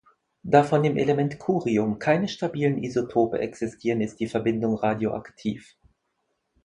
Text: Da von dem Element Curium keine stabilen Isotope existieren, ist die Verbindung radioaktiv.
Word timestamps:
Da 0.41 0.63
von 0.63 0.81
dem 0.81 0.97
Element 0.97 1.37
Curium 1.37 1.99
keine 1.99 2.27
stabilen 2.27 2.79
Isotope 2.81 3.37
existieren, 3.37 4.01
ist 4.01 4.19
die 4.19 4.25
Verbindung 4.25 4.73
radioaktiv. 4.75 5.75